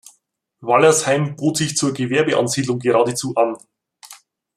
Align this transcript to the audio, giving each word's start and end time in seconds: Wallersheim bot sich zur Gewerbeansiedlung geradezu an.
Wallersheim 0.61 1.35
bot 1.35 1.57
sich 1.57 1.77
zur 1.77 1.93
Gewerbeansiedlung 1.93 2.79
geradezu 2.79 3.35
an. 3.35 3.55